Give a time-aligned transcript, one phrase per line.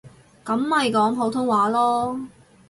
[0.43, 2.25] 噉咪講普通話囉